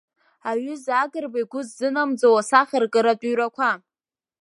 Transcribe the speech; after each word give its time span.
Аҩыза 0.49 0.93
Агрба 1.03 1.37
игәы 1.41 1.61
ззынамӡауа 1.67 2.39
асахьаркыратә 2.41 3.25
ҩрақәа. 3.31 3.71